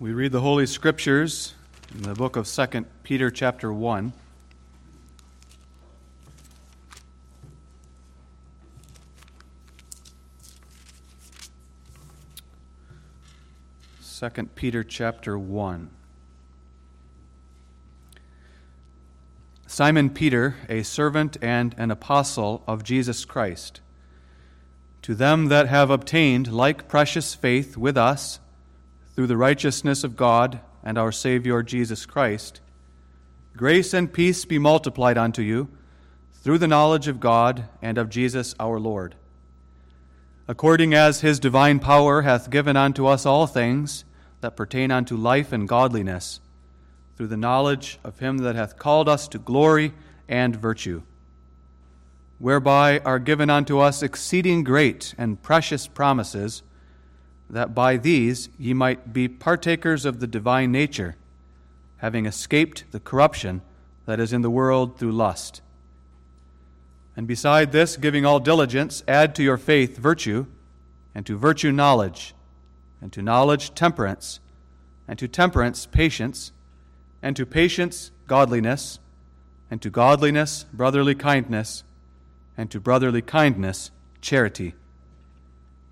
[0.00, 1.52] We read the Holy Scriptures
[1.94, 4.14] in the book of 2 Peter, chapter 1.
[14.00, 15.90] Second Peter chapter 1.
[19.66, 23.82] Simon Peter, a servant and an apostle of Jesus Christ,
[25.02, 28.38] to them that have obtained like precious faith with us,
[29.20, 32.62] through the righteousness of God and our Savior Jesus Christ,
[33.54, 35.68] grace and peace be multiplied unto you
[36.32, 39.16] through the knowledge of God and of Jesus our Lord.
[40.48, 44.06] According as his divine power hath given unto us all things
[44.40, 46.40] that pertain unto life and godliness,
[47.14, 49.92] through the knowledge of him that hath called us to glory
[50.30, 51.02] and virtue,
[52.38, 56.62] whereby are given unto us exceeding great and precious promises
[57.50, 61.16] that by these ye might be partakers of the divine nature,
[61.98, 63.60] having escaped the corruption
[64.06, 65.60] that is in the world through lust.
[67.16, 70.46] And beside this, giving all diligence, add to your faith virtue,
[71.14, 72.34] and to virtue knowledge,
[73.00, 74.40] and to knowledge temperance,
[75.08, 76.52] and to temperance patience,
[77.20, 79.00] and to patience godliness,
[79.70, 81.82] and to godliness brotherly kindness,
[82.56, 83.90] and to brotherly kindness
[84.20, 84.74] charity.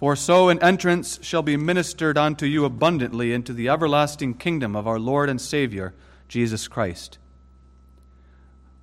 [0.00, 4.88] For so an entrance shall be ministered unto you abundantly into the everlasting kingdom of
[4.88, 5.92] our Lord and Savior,
[6.26, 7.18] Jesus Christ.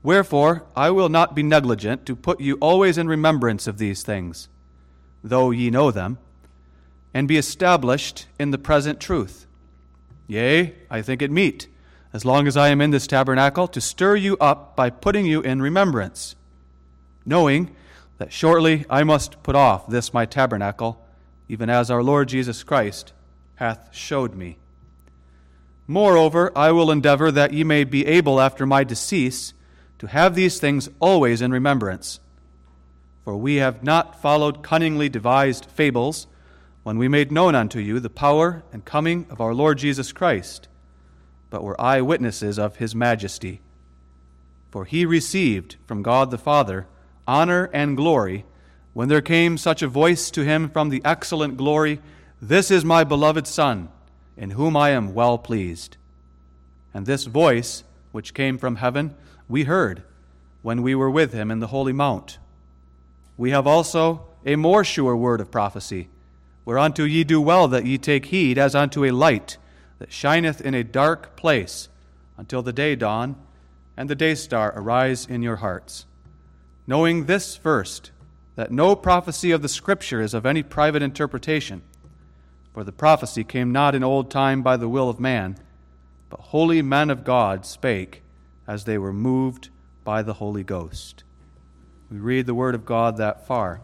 [0.04, 4.48] Wherefore, I will not be negligent to put you always in remembrance of these things,
[5.24, 6.20] though ye know them,
[7.16, 9.48] and be established in the present truth.
[10.28, 11.68] Yea, I think it meet,
[12.14, 15.42] as long as I am in this tabernacle, to stir you up by putting you
[15.42, 16.36] in remembrance,
[17.26, 17.76] knowing
[18.20, 21.04] that shortly I must put off this my tabernacle
[21.50, 23.14] even as our Lord Jesus Christ
[23.56, 24.58] hath showed me.
[25.88, 29.54] Moreover, I will endeavor that ye may be able after my decease
[30.00, 32.20] to have these things always in remembrance.
[33.24, 36.28] For we have not followed cunningly devised fables
[36.84, 40.68] when we made known unto you the power and coming of our Lord Jesus Christ,
[41.50, 43.62] but were eye witnesses of his majesty.
[44.72, 46.88] For he received from God the Father
[47.26, 48.46] honor and glory
[48.98, 52.00] when there came such a voice to him from the excellent glory,
[52.42, 53.90] This is my beloved Son,
[54.36, 55.98] in whom I am well pleased.
[56.96, 59.14] And this voice, which came from heaven,
[59.48, 60.02] we heard
[60.64, 62.40] when we were with him in the holy mount.
[63.38, 66.10] We have also a more sure word of prophecy,
[66.66, 69.58] whereunto ye do well that ye take heed as unto a light
[70.00, 71.88] that shineth in a dark place
[72.36, 73.36] until the day dawn
[73.96, 76.08] and the day star arise in your hearts.
[76.88, 78.10] Knowing this first,
[78.58, 81.84] that no prophecy of the Scripture is of any private interpretation.
[82.74, 85.58] For the prophecy came not in old time by the will of man,
[86.32, 88.24] but holy men of God spake
[88.68, 89.70] as they were moved
[90.04, 91.24] by the Holy Ghost.
[92.10, 93.80] We read the Word of God that far.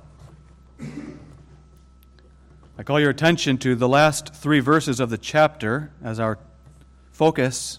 [2.76, 6.40] I call your attention to the last three verses of the chapter as our
[7.12, 7.78] focus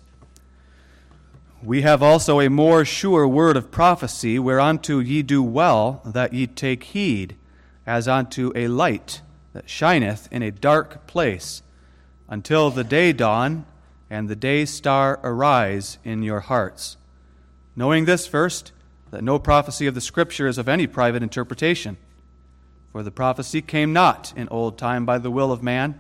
[1.65, 6.47] we have also a more sure word of prophecy, whereunto ye do well that ye
[6.47, 7.37] take heed,
[7.87, 9.23] as unto a light
[9.55, 11.63] that shineth in a dark place,
[12.29, 13.65] until the day dawn
[14.11, 16.99] and the day star arise in your hearts.
[17.75, 18.73] Knowing this first,
[19.11, 21.97] that no prophecy of the Scripture is of any private interpretation.
[22.93, 25.99] For the prophecy came not in old time by the will of man,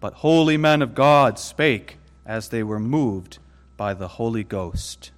[0.00, 3.38] but holy men of God spake as they were moved
[3.80, 5.10] by the Holy Ghost.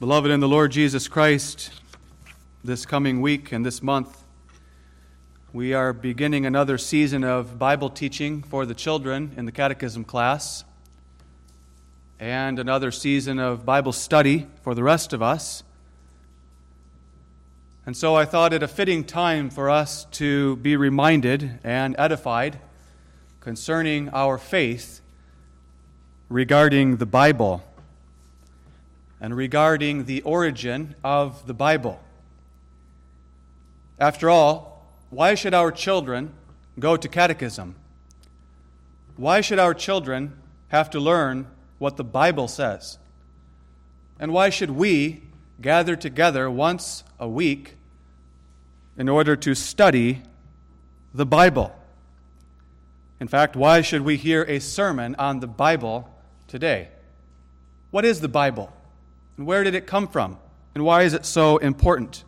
[0.00, 1.70] Beloved in the Lord Jesus Christ,
[2.64, 4.24] this coming week and this month,
[5.50, 10.62] we are beginning another season of Bible teaching for the children in the catechism class
[12.20, 15.62] and another season of Bible study for the rest of us.
[17.86, 22.58] And so I thought it a fitting time for us to be reminded and edified
[23.40, 25.00] concerning our faith
[26.28, 27.64] regarding the Bible
[29.18, 31.98] and regarding the origin of the Bible.
[33.98, 34.77] After all,
[35.10, 36.32] why should our children
[36.78, 37.74] go to catechism?
[39.16, 40.34] Why should our children
[40.68, 41.46] have to learn
[41.78, 42.98] what the Bible says?
[44.20, 45.22] And why should we
[45.60, 47.74] gather together once a week
[48.96, 50.22] in order to study
[51.14, 51.74] the Bible?
[53.20, 56.08] In fact, why should we hear a sermon on the Bible
[56.46, 56.88] today?
[57.90, 58.72] What is the Bible?
[59.36, 60.38] And where did it come from?
[60.74, 62.24] And why is it so important?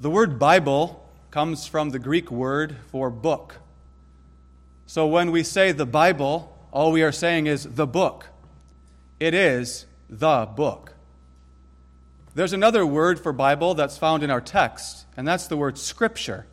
[0.00, 3.56] The word Bible comes from the Greek word for book.
[4.86, 8.26] So when we say the Bible, all we are saying is the book.
[9.20, 10.94] It is the book.
[12.34, 16.46] There's another word for Bible that's found in our text, and that's the word scripture.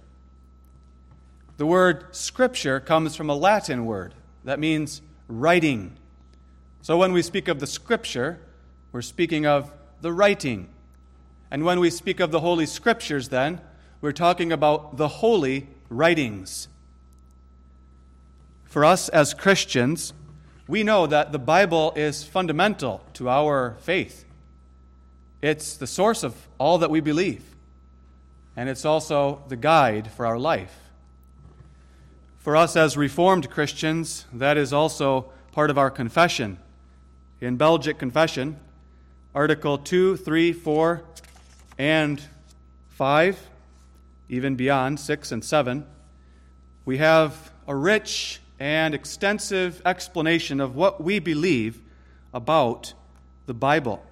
[1.57, 4.13] The word scripture comes from a Latin word
[4.43, 5.97] that means writing.
[6.83, 8.39] So when we speak of the scripture,
[8.91, 9.71] we're speaking of
[10.01, 10.69] the writing.
[11.51, 13.59] And when we speak of the Holy Scriptures, then,
[13.99, 16.69] we're talking about the holy writings.
[18.63, 20.13] For us as Christians,
[20.65, 24.23] we know that the Bible is fundamental to our faith.
[25.41, 27.43] It's the source of all that we believe,
[28.55, 30.77] and it's also the guide for our life.
[32.37, 36.57] For us as Reformed Christians, that is also part of our confession.
[37.41, 38.57] In Belgic Confession,
[39.35, 41.03] Article 2, 3, 4,
[41.81, 42.21] and
[42.89, 43.49] 5,
[44.29, 45.83] even beyond 6 and 7,
[46.85, 51.81] we have a rich and extensive explanation of what we believe
[52.35, 52.93] about
[53.47, 54.05] the Bible.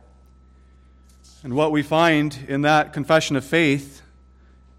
[1.44, 4.02] And what we find in that confession of faith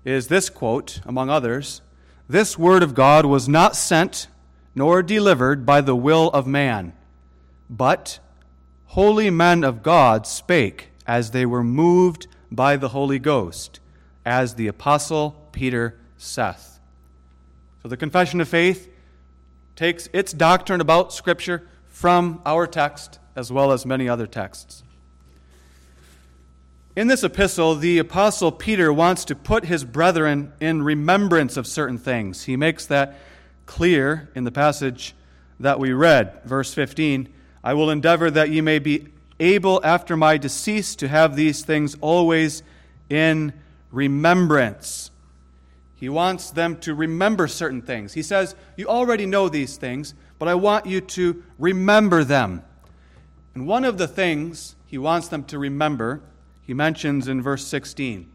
[0.04, 1.82] is this quote, among others
[2.28, 4.26] this word of God was not sent
[4.74, 6.92] nor delivered by the will of man,
[7.68, 8.18] but
[8.86, 13.80] holy men of God spake as they were moved by the Holy Ghost,
[14.24, 16.78] as the Apostle Peter saith.
[17.82, 18.88] So the confession of faith
[19.76, 24.82] takes its doctrine about Scripture from our text as well as many other texts.
[26.96, 31.98] In this epistle, the Apostle Peter wants to put his brethren in remembrance of certain
[31.98, 32.44] things.
[32.44, 33.16] He makes that
[33.64, 35.14] clear in the passage
[35.60, 37.28] that we read, verse 15.
[37.62, 39.08] I will endeavor that ye may be
[39.40, 42.62] able after my decease to have these things always
[43.08, 43.52] in
[43.90, 45.10] remembrance.
[45.96, 48.14] He wants them to remember certain things.
[48.14, 52.62] He says, You already know these things, but I want you to remember them.
[53.54, 56.22] And one of the things he wants them to remember
[56.62, 58.30] he mentions in verse 16.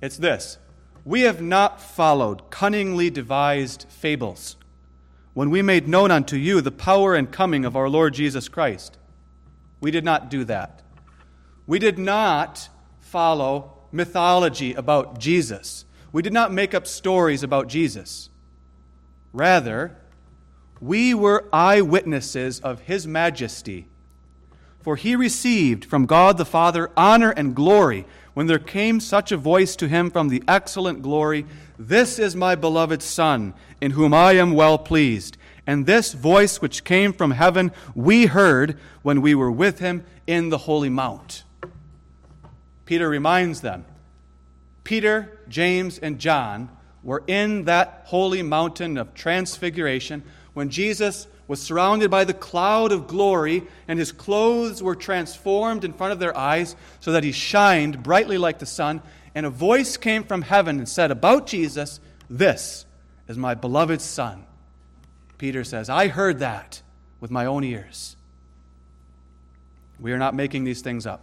[0.00, 0.58] It's this
[1.04, 4.56] We have not followed cunningly devised fables
[5.34, 8.96] when we made known unto you the power and coming of our Lord Jesus Christ.
[9.80, 10.82] We did not do that.
[11.66, 12.68] We did not
[13.00, 15.84] follow mythology about Jesus.
[16.12, 18.30] We did not make up stories about Jesus.
[19.32, 19.96] Rather,
[20.80, 23.86] we were eyewitnesses of his majesty
[24.82, 29.36] for he received from God the Father honor and glory when there came such a
[29.36, 31.46] voice to him from the excellent glory
[31.78, 35.36] This is my beloved Son, in whom I am well pleased.
[35.70, 40.48] And this voice which came from heaven we heard when we were with him in
[40.48, 41.44] the Holy Mount.
[42.86, 43.84] Peter reminds them
[44.82, 46.70] Peter, James, and John
[47.04, 50.24] were in that holy mountain of transfiguration
[50.54, 55.92] when Jesus was surrounded by the cloud of glory, and his clothes were transformed in
[55.92, 59.02] front of their eyes, so that he shined brightly like the sun.
[59.36, 62.86] And a voice came from heaven and said about Jesus, This
[63.28, 64.46] is my beloved Son.
[65.40, 66.82] Peter says, I heard that
[67.18, 68.14] with my own ears.
[69.98, 71.22] We are not making these things up.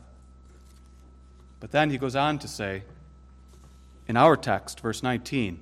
[1.59, 2.81] But then he goes on to say,
[4.07, 5.59] in our text, verse 19,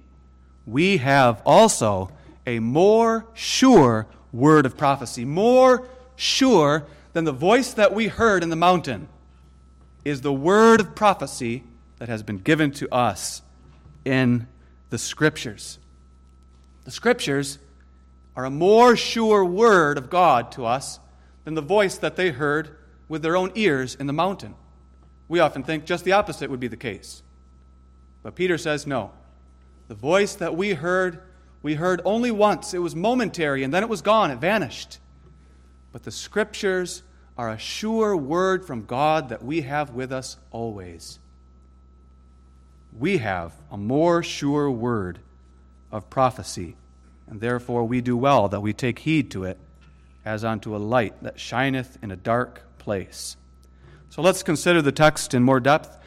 [0.66, 2.12] we have also
[2.48, 5.26] a more sure word of prophecy.
[5.26, 5.86] More
[6.16, 9.10] sure than the voice that we heard in the mountain
[10.06, 11.66] is the word of prophecy
[11.98, 13.42] that has been given to us
[14.06, 14.48] in
[14.92, 15.78] the Scriptures.
[16.86, 17.60] The Scriptures
[18.36, 21.00] are a more sure word of God to us
[21.44, 22.76] than the voice that they heard
[23.08, 24.56] with their own ears in the mountain.
[25.28, 27.24] We often think just the opposite would be the case.
[28.24, 29.12] But Peter says no.
[29.88, 31.22] The voice that we heard
[31.62, 32.76] we heard only once.
[32.76, 35.00] It was momentary, and then it was gone, it vanished.
[35.92, 37.02] But the Scriptures
[37.40, 41.18] are a sure word from God that we have with us always.
[42.98, 45.20] we have a more sure word
[45.92, 46.76] of prophecy,
[47.28, 49.58] and therefore we do well that we take heed to it
[50.24, 53.38] as unto a light that shineth in a dark place.
[54.10, 55.98] So let's consider the text in more depth.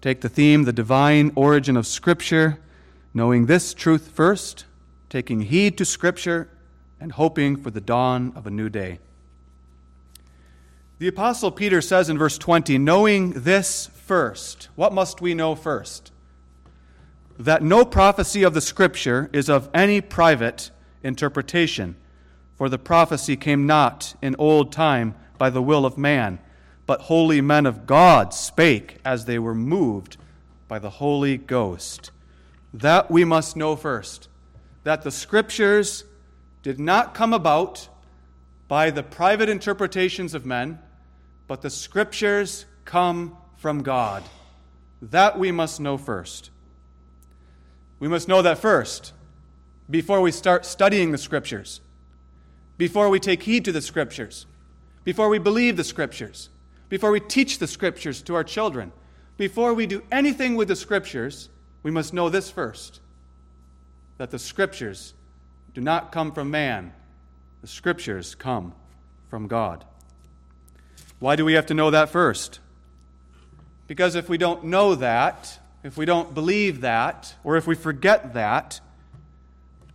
[0.00, 2.58] Take the theme, the divine origin of Scripture,
[3.14, 4.64] knowing this truth first,
[5.08, 6.48] taking heed to Scripture,
[6.98, 8.98] and hoping for the dawn of a new day.
[10.98, 16.12] The Apostle Peter says in verse 20, knowing this first, what must we know first?
[17.40, 20.70] That no prophecy of the Scripture is of any private
[21.02, 21.96] interpretation,
[22.54, 26.38] for the prophecy came not in old time by the will of man,
[26.84, 30.18] but holy men of God spake as they were moved
[30.68, 32.10] by the Holy Ghost.
[32.74, 34.28] That we must know first,
[34.84, 36.04] that the Scriptures
[36.62, 37.88] did not come about
[38.68, 40.78] by the private interpretations of men
[41.46, 44.22] but the Scriptures come from God.
[45.00, 46.50] That we must know first.
[48.00, 49.12] We must know that first
[49.88, 51.80] before we start studying the Scriptures,
[52.78, 54.46] before we take heed to the Scriptures,
[55.04, 56.48] before we believe the Scriptures,
[56.88, 58.92] before we teach the Scriptures to our children,
[59.36, 61.50] before we do anything with the Scriptures,
[61.82, 63.00] we must know this first
[64.18, 65.14] that the Scriptures
[65.74, 66.92] do not come from man,
[67.60, 68.72] the Scriptures come
[69.28, 69.84] from God.
[71.18, 72.60] Why do we have to know that first?
[73.86, 78.34] Because if we don't know that, if we don't believe that, or if we forget
[78.34, 78.80] that,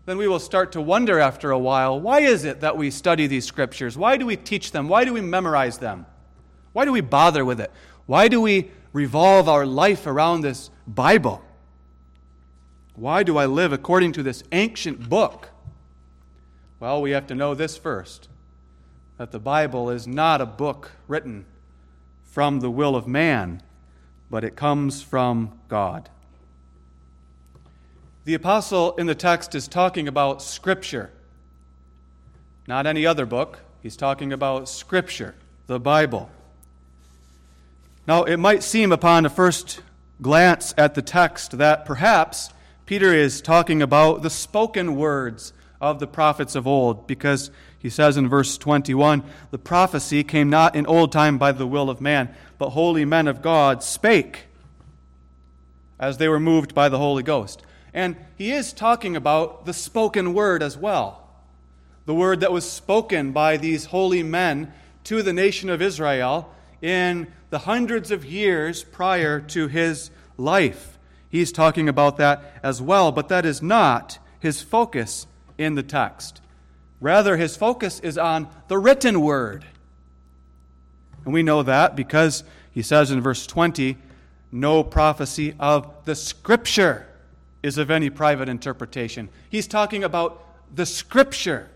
[0.05, 3.27] then we will start to wonder after a while why is it that we study
[3.27, 3.97] these scriptures?
[3.97, 4.87] Why do we teach them?
[4.87, 6.05] Why do we memorize them?
[6.73, 7.71] Why do we bother with it?
[8.05, 11.43] Why do we revolve our life around this Bible?
[12.95, 15.49] Why do I live according to this ancient book?
[16.79, 18.29] Well, we have to know this first
[19.17, 21.45] that the Bible is not a book written
[22.23, 23.61] from the will of man,
[24.29, 26.10] but it comes from God.
[28.25, 31.12] The apostle in the text is talking about Scripture,
[32.67, 33.60] not any other book.
[33.84, 35.36] He's talking about Scripture,
[35.67, 36.29] the Bible.
[38.08, 39.82] Now, it might seem upon a first
[40.22, 42.50] glance at the text that perhaps
[42.86, 48.17] Peter is talking about the spoken words of the prophets of old, because he says
[48.17, 52.34] in verse 21 The prophecy came not in old time by the will of man,
[52.58, 54.46] but holy men of God spake
[56.00, 57.62] as they were moved by the Holy Ghost.
[57.94, 61.29] And he is talking about the spoken word as well.
[62.05, 64.74] The word that was spoken by these holy men
[65.05, 70.98] to the nation of Israel in the hundreds of years prior to his life.
[71.29, 75.25] He's talking about that as well, but that is not his focus
[75.58, 76.41] in the text.
[77.01, 79.65] Rather, his focus is on the written word.
[81.23, 83.97] And we know that because he says in verse 20,
[84.51, 87.07] no prophecy of the Scripture
[87.63, 89.29] is of any private interpretation.
[89.49, 91.69] He's talking about the Scripture.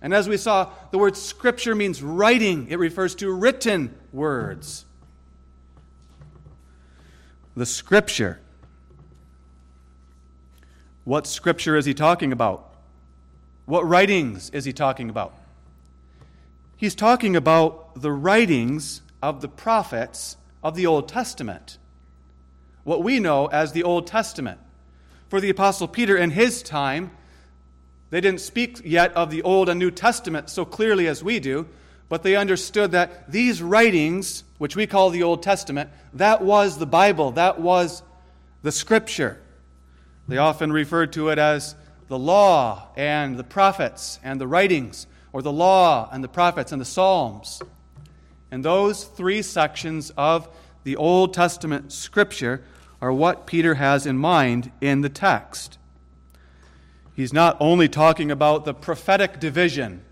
[0.00, 4.84] And as we saw, the word Scripture means writing, it refers to written words.
[7.56, 8.40] The Scripture.
[11.04, 12.73] What Scripture is he talking about?
[13.66, 15.34] What writings is he talking about?
[16.76, 21.78] He's talking about the writings of the prophets of the Old Testament,
[22.82, 24.58] what we know as the Old Testament.
[25.28, 27.10] For the Apostle Peter in his time,
[28.10, 31.66] they didn't speak yet of the Old and New Testament so clearly as we do,
[32.08, 36.86] but they understood that these writings, which we call the Old Testament, that was the
[36.86, 38.02] Bible, that was
[38.62, 39.40] the Scripture.
[40.28, 41.74] They often referred to it as
[42.08, 46.80] the law and the prophets and the writings, or the law and the prophets and
[46.80, 47.60] the Psalms.
[48.50, 50.48] And those three sections of
[50.84, 52.62] the Old Testament scripture
[53.00, 55.78] are what Peter has in mind in the text.
[57.14, 60.02] He's not only talking about the prophetic division,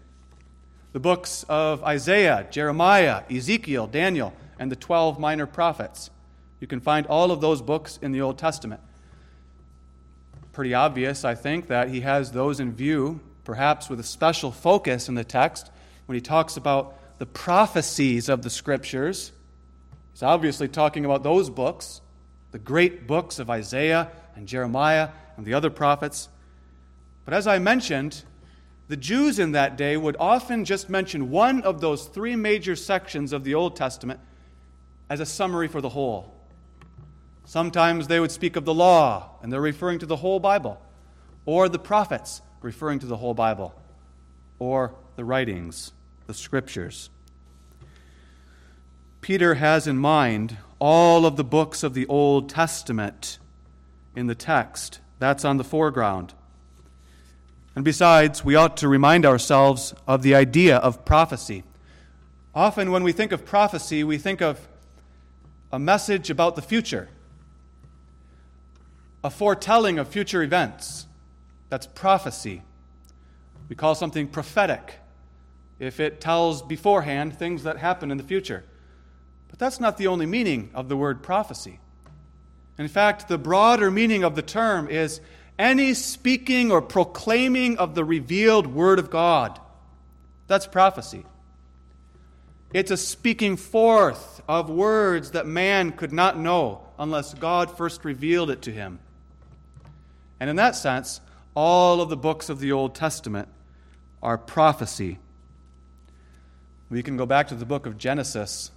[0.92, 6.11] the books of Isaiah, Jeremiah, Ezekiel, Daniel, and the 12 minor prophets.
[6.61, 8.80] You can find all of those books in the Old Testament
[10.52, 15.09] pretty obvious, I think, that he has those in view, perhaps with a special focus
[15.09, 15.71] in the text
[16.06, 19.32] when he talks about the prophecies of the scriptures.
[20.12, 22.00] He's obviously talking about those books,
[22.50, 26.28] the great books of Isaiah and Jeremiah and the other prophets.
[27.25, 28.23] But as I mentioned,
[28.88, 33.32] the Jews in that day would often just mention one of those three major sections
[33.32, 34.21] of the Old Testament
[35.09, 36.35] as a summary for the whole.
[37.44, 40.80] Sometimes they would speak of the law, and they're referring to the whole Bible,
[41.44, 43.75] or the prophets, referring to the whole Bible,
[44.58, 45.92] or the writings,
[46.26, 47.11] the scriptures.
[49.20, 53.38] Peter has in mind all of the books of the Old Testament
[54.16, 55.00] in the text.
[55.18, 56.34] That's on the foreground.
[57.75, 61.64] And besides, we ought to remind ourselves of the idea of prophecy.
[62.54, 64.68] Often, when we think of prophecy, we think of
[65.72, 67.08] a message about the future,
[69.25, 71.07] a foretelling of future events.
[71.69, 72.62] That's prophecy.
[73.69, 74.95] We call something prophetic
[75.79, 78.64] if it tells beforehand things that happen in the future.
[79.49, 81.81] But that's not the only meaning of the word prophecy.
[82.79, 85.21] In fact, the broader meaning of the term is
[85.59, 89.61] any speaking or proclaiming of the revealed Word of God.
[90.47, 91.25] That's prophecy.
[92.73, 98.50] It's a speaking forth of words that man could not know unless God first revealed
[98.50, 98.99] it to him.
[100.42, 101.20] And in that sense,
[101.54, 103.46] all of the books of the Old Testament
[104.20, 105.20] are prophecy.
[106.90, 108.72] We can go back to the book of Genesis,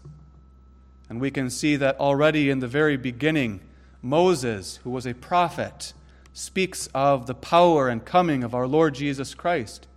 [1.10, 3.62] and we can see that already in the very beginning,
[4.03, 5.93] Moses, who was a prophet,
[6.34, 9.88] speaks of the power and coming of our Lord Jesus Christ.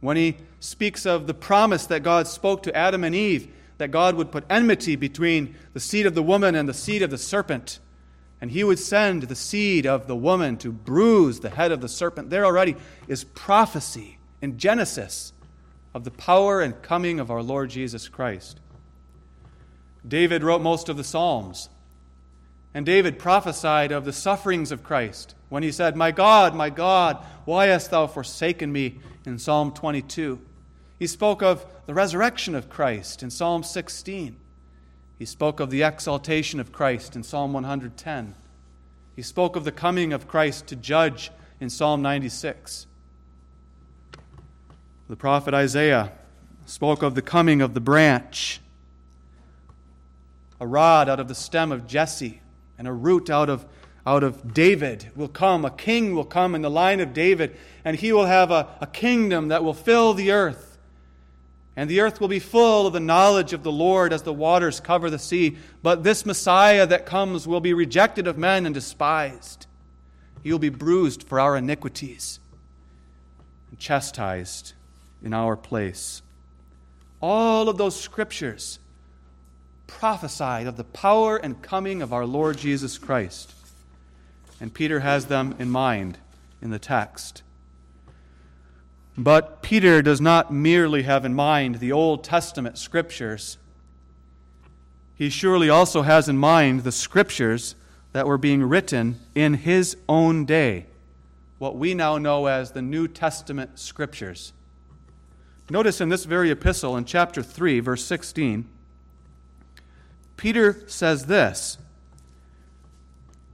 [0.00, 4.14] When he speaks of the promise that God spoke to Adam and Eve, that God
[4.14, 7.80] would put enmity between the seed of the woman and the seed of the serpent,
[8.44, 11.88] and he would send the seed of the woman to bruise the head of the
[11.88, 12.76] serpent, there already
[13.08, 15.32] is prophecy in Genesis
[15.94, 18.60] of the power and coming of our Lord Jesus Christ.
[20.06, 21.70] David wrote most of the Psalms.
[22.74, 27.24] And David prophesied of the sufferings of Christ when he said, My God, my God,
[27.46, 29.00] why hast thou forsaken me?
[29.24, 30.38] in Psalm 22.
[30.98, 34.36] He spoke of the resurrection of Christ in Psalm 16.
[35.18, 38.34] He spoke of the exaltation of Christ in Psalm 110.
[39.14, 41.30] He spoke of the coming of Christ to judge
[41.60, 42.86] in Psalm 96.
[45.08, 46.12] The prophet Isaiah
[46.66, 48.60] spoke of the coming of the branch,
[50.60, 52.40] a rod out of the stem of Jesse
[52.78, 53.66] and a root out of,
[54.06, 55.64] out of David will come.
[55.64, 58.86] A king will come in the line of David, and he will have a, a
[58.86, 60.73] kingdom that will fill the earth.
[61.76, 64.78] And the earth will be full of the knowledge of the Lord as the waters
[64.78, 65.56] cover the sea.
[65.82, 69.66] But this Messiah that comes will be rejected of men and despised.
[70.42, 72.38] He will be bruised for our iniquities
[73.70, 74.74] and chastised
[75.22, 76.22] in our place.
[77.20, 78.78] All of those scriptures
[79.86, 83.52] prophesied of the power and coming of our Lord Jesus Christ.
[84.60, 86.18] And Peter has them in mind
[86.62, 87.42] in the text.
[89.16, 93.58] But Peter does not merely have in mind the Old Testament scriptures.
[95.14, 97.76] He surely also has in mind the scriptures
[98.12, 100.86] that were being written in his own day,
[101.58, 104.52] what we now know as the New Testament scriptures.
[105.70, 108.68] Notice in this very epistle, in chapter 3, verse 16,
[110.36, 111.78] Peter says this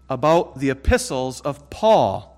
[0.09, 2.30] about the epistles of Paul,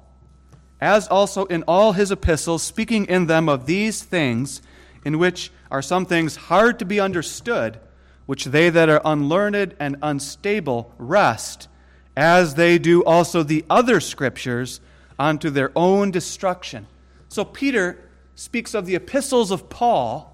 [0.82, 4.60] as also in all his epistles, speaking in them of these things,
[5.04, 7.78] in which are some things hard to be understood,
[8.26, 11.68] which they that are unlearned and unstable wrest,
[12.16, 14.80] as they do also the other scriptures,
[15.20, 16.88] unto their own destruction.
[17.28, 17.96] So Peter
[18.34, 20.28] speaks of the epistles of Paul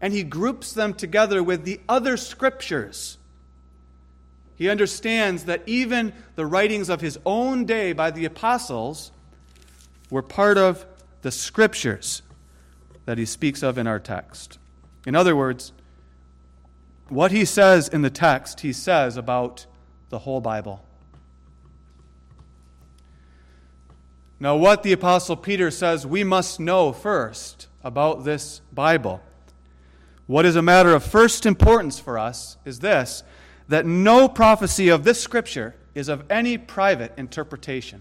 [0.00, 3.18] and he groups them together with the other scriptures.
[4.54, 9.10] He understands that even the writings of his own day by the apostles
[10.10, 10.86] were part of
[11.22, 12.22] the scriptures
[13.04, 14.58] that he speaks of in our text.
[15.06, 15.72] In other words,
[17.08, 19.66] what he says in the text, he says about
[20.10, 20.84] the whole Bible.
[24.38, 29.22] Now, what the Apostle Peter says we must know first about this Bible
[30.30, 33.24] what is a matter of first importance for us is this
[33.66, 38.00] that no prophecy of this scripture is of any private interpretation.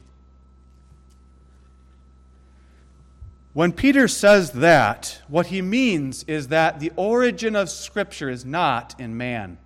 [3.59, 8.97] When Peter says that, what he means is that the origin of Scripture is not
[8.97, 9.57] in man.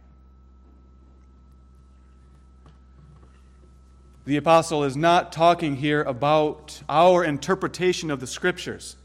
[4.25, 8.95] The apostle is not talking here about our interpretation of the Scriptures.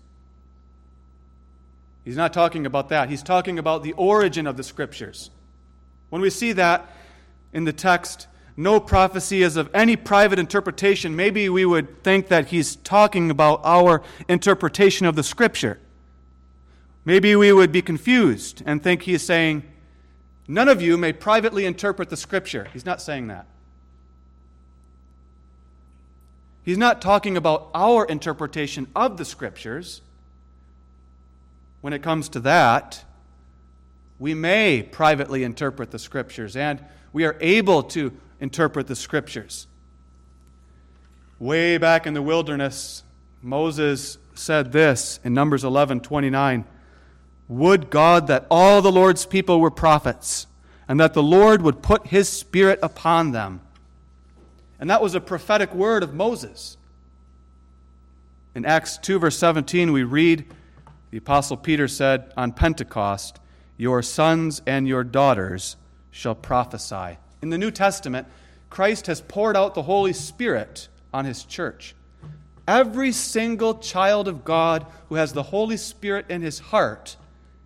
[2.02, 3.10] He's not talking about that.
[3.10, 5.30] He's talking about the origin of the scriptures.
[6.08, 6.90] When we see that
[7.52, 8.26] in the text,
[8.58, 13.60] no prophecy is of any private interpretation, maybe we would think that he's talking about
[13.64, 15.78] our interpretation of the scripture.
[17.04, 19.62] Maybe we would be confused and think he is saying,
[20.46, 22.68] None of you may privately interpret the scripture.
[22.72, 23.46] He's not saying that.
[26.64, 30.00] He's not talking about our interpretation of the scriptures
[31.80, 33.04] when it comes to that,
[34.18, 39.66] we may privately interpret the scriptures, and we are able to interpret the scriptures.
[41.38, 43.02] Way back in the wilderness,
[43.42, 46.64] Moses said this in Numbers 11 29.
[47.48, 50.46] Would God that all the Lord's people were prophets,
[50.88, 53.60] and that the Lord would put his spirit upon them.
[54.80, 56.76] And that was a prophetic word of Moses.
[58.54, 60.46] In Acts 2, verse 17, we read
[61.10, 63.38] the Apostle Peter said on Pentecost,
[63.76, 65.76] Your sons and your daughters
[66.10, 67.18] shall prophesy.
[67.42, 68.26] In the New Testament,
[68.70, 71.94] Christ has poured out the Holy Spirit on his church.
[72.66, 77.16] Every single child of God who has the Holy Spirit in his heart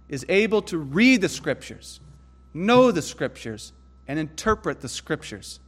[0.09, 2.01] is able to read the Scriptures,
[2.55, 3.73] know the Scriptures,
[4.07, 5.59] and interpret the Scriptures.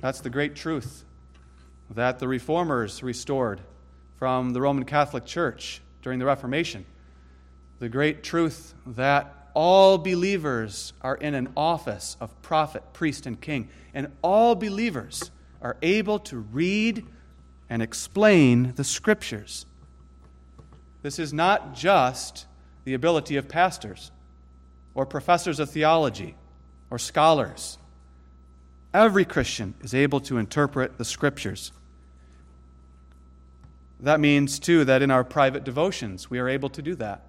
[0.00, 1.04] That's the great truth
[1.90, 3.60] that the Reformers restored
[4.16, 6.86] from the Roman Catholic Church during the Reformation.
[7.78, 13.68] The great truth that all believers are in an office of prophet, priest, and king,
[13.94, 17.06] and all believers are able to read
[17.68, 19.66] and explain the Scriptures.
[21.02, 22.46] This is not just
[22.84, 24.10] the ability of pastors
[24.94, 26.36] or professors of theology
[26.90, 27.78] or scholars.
[28.94, 31.72] Every Christian is able to interpret the scriptures.
[34.00, 37.22] That means, too, that in our private devotions, we are able to do that.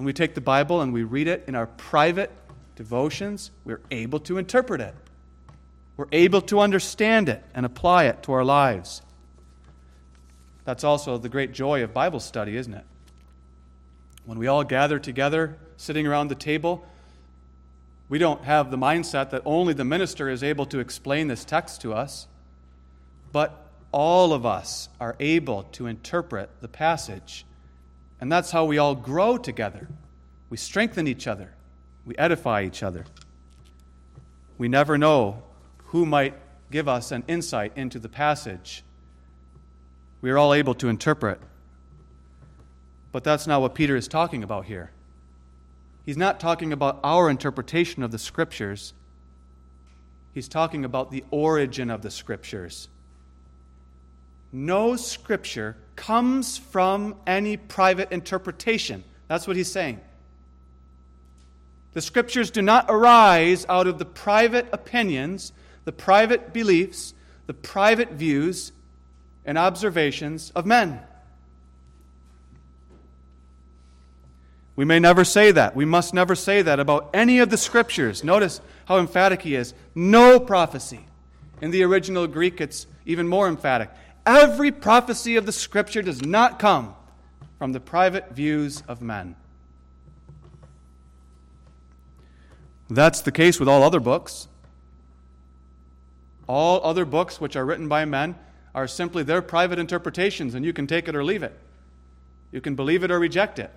[0.00, 2.32] When we take the Bible and we read it in our private
[2.74, 4.94] devotions, we're able to interpret it.
[5.98, 9.02] We're able to understand it and apply it to our lives.
[10.64, 12.84] That's also the great joy of Bible study, isn't it?
[14.24, 16.82] When we all gather together, sitting around the table,
[18.08, 21.82] we don't have the mindset that only the minister is able to explain this text
[21.82, 22.26] to us,
[23.32, 27.44] but all of us are able to interpret the passage.
[28.20, 29.88] And that's how we all grow together.
[30.50, 31.52] We strengthen each other,
[32.04, 33.04] we edify each other.
[34.58, 35.42] We never know
[35.86, 36.34] who might
[36.70, 38.84] give us an insight into the passage.
[40.20, 41.40] We are all able to interpret
[43.12, 44.90] but that's not what Peter is talking about here.
[46.06, 48.94] He's not talking about our interpretation of the Scriptures,
[50.32, 52.88] he's talking about the origin of the Scriptures.
[54.52, 59.04] No Scripture comes from any private interpretation.
[59.28, 60.00] That's what he's saying.
[61.92, 65.52] The Scriptures do not arise out of the private opinions,
[65.84, 67.12] the private beliefs,
[67.46, 68.72] the private views,
[69.44, 71.00] and observations of men.
[74.76, 75.76] We may never say that.
[75.76, 78.24] We must never say that about any of the scriptures.
[78.24, 79.74] Notice how emphatic he is.
[79.94, 81.04] No prophecy.
[81.60, 83.90] In the original Greek, it's even more emphatic.
[84.30, 86.94] Every prophecy of the scripture does not come
[87.58, 89.34] from the private views of men.
[92.88, 94.46] That's the case with all other books.
[96.46, 98.36] All other books which are written by men
[98.72, 101.58] are simply their private interpretations, and you can take it or leave it.
[102.52, 103.72] You can believe it or reject it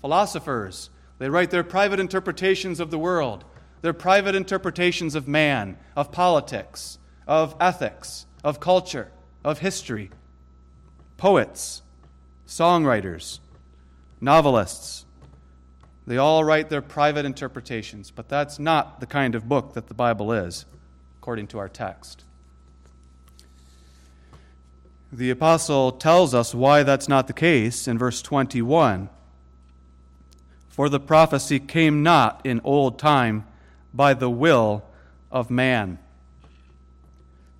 [0.00, 0.88] philosophers.
[1.18, 3.44] They write their private interpretations of the world,
[3.82, 9.10] their private interpretations of man, of politics, of ethics, of culture,
[9.44, 10.10] of history.
[11.16, 11.82] Poets,
[12.46, 13.38] songwriters,
[14.20, 15.04] novelists,
[16.06, 19.94] they all write their private interpretations, but that's not the kind of book that the
[19.94, 20.66] Bible is,
[21.18, 22.24] according to our text.
[25.10, 29.08] The apostle tells us why that's not the case in verse 21.
[30.68, 33.46] For the prophecy came not in old time
[33.94, 34.82] by the will
[35.30, 36.00] of man.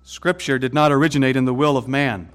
[0.07, 2.29] Scripture did not originate in the will of man.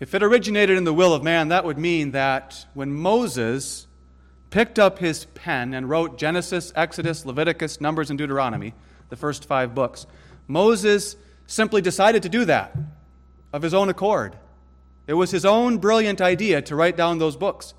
[0.00, 3.86] If it originated in the will of man, that would mean that when Moses
[4.48, 8.72] picked up his pen and wrote Genesis, Exodus, Leviticus, Numbers, and Deuteronomy,
[9.10, 10.06] the first five books,
[10.48, 12.74] Moses simply decided to do that
[13.52, 14.36] of his own accord.
[15.06, 17.74] It was his own brilliant idea to write down those books.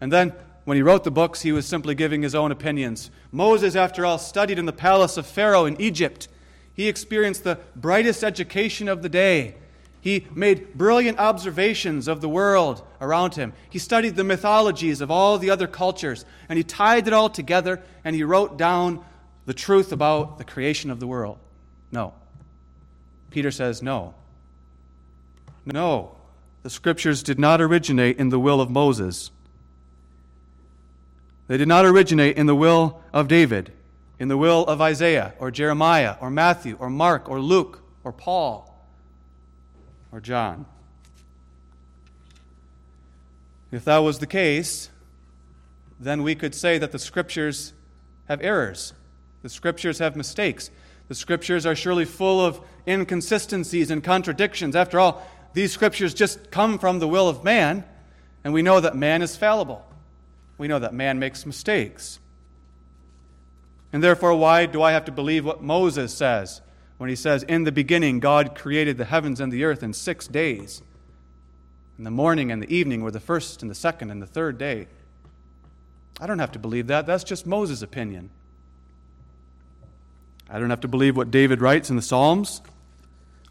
[0.00, 0.32] And then
[0.64, 3.12] when he wrote the books, he was simply giving his own opinions.
[3.30, 6.26] Moses, after all, studied in the palace of Pharaoh in Egypt.
[6.78, 9.56] He experienced the brightest education of the day.
[10.00, 13.52] He made brilliant observations of the world around him.
[13.68, 17.82] He studied the mythologies of all the other cultures, and he tied it all together
[18.04, 19.04] and he wrote down
[19.44, 21.38] the truth about the creation of the world.
[21.90, 22.14] No.
[23.32, 24.14] Peter says, no.
[25.66, 26.14] No.
[26.62, 29.32] The scriptures did not originate in the will of Moses.
[31.48, 33.72] They did not originate in the will of David,
[34.18, 38.74] in the will of Isaiah or Jeremiah or Matthew or Mark or Luke or Paul
[40.12, 40.66] or John.
[43.70, 44.90] If that was the case,
[46.00, 47.72] then we could say that the scriptures
[48.28, 48.92] have errors.
[49.42, 50.70] The scriptures have mistakes.
[51.08, 54.74] The scriptures are surely full of inconsistencies and contradictions.
[54.74, 57.84] After all, these scriptures just come from the will of man,
[58.44, 59.84] and we know that man is fallible.
[60.56, 62.18] We know that man makes mistakes.
[63.92, 66.60] And therefore, why do I have to believe what Moses says
[66.98, 70.26] when he says, In the beginning, God created the heavens and the earth in six
[70.26, 70.82] days?
[71.96, 74.58] And the morning and the evening were the first and the second and the third
[74.58, 74.86] day.
[76.20, 77.06] I don't have to believe that.
[77.06, 78.30] That's just Moses' opinion.
[80.50, 82.62] I don't have to believe what David writes in the Psalms.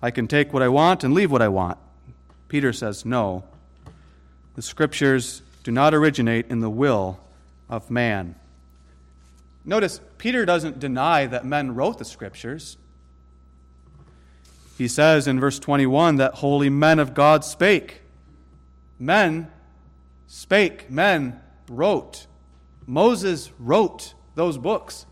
[0.01, 1.77] I can take what I want and leave what I want.
[2.47, 3.43] Peter says, No.
[4.55, 7.19] The scriptures do not originate in the will
[7.69, 8.35] of man.
[9.67, 12.77] Notice, Peter doesn't deny that men wrote the scriptures.
[14.77, 18.01] He says in verse 21 that holy men of God spake.
[18.97, 19.51] Men
[20.25, 22.27] spake, men wrote.
[22.85, 25.05] Moses wrote those books.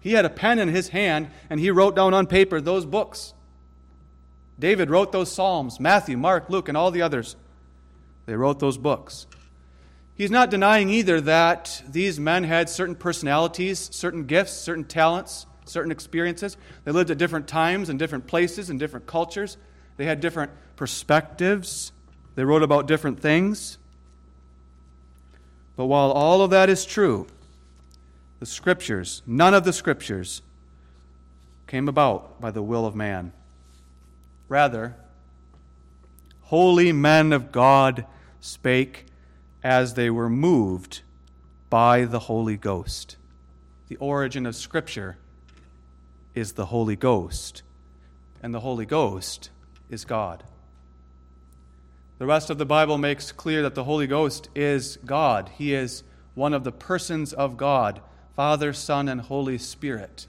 [0.00, 3.32] He had a pen in his hand and he wrote down on paper those books.
[4.58, 7.36] David wrote those Psalms, Matthew, Mark, Luke, and all the others.
[8.26, 9.28] They wrote those books.
[10.16, 15.90] He's not denying either that these men had certain personalities, certain gifts, certain talents, certain
[15.90, 16.56] experiences.
[16.84, 19.56] They lived at different times and different places and different cultures.
[19.96, 21.90] They had different perspectives.
[22.36, 23.78] They wrote about different things.
[25.76, 27.26] But while all of that is true,
[28.38, 30.42] the scriptures, none of the scriptures,
[31.66, 33.32] came about by the will of man.
[34.48, 34.94] Rather,
[36.42, 38.06] holy men of God
[38.40, 39.06] spake
[39.64, 41.00] as they were moved
[41.70, 43.16] by the Holy Ghost.
[43.88, 45.16] The origin of Scripture
[46.34, 47.62] is the Holy Ghost,
[48.42, 49.50] and the Holy Ghost
[49.88, 50.44] is God.
[52.18, 55.50] The rest of the Bible makes clear that the Holy Ghost is God.
[55.56, 58.00] He is one of the persons of God
[58.36, 60.26] Father, Son, and Holy Spirit.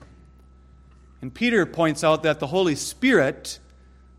[1.21, 3.57] And Peter points out that the Holy Spirit,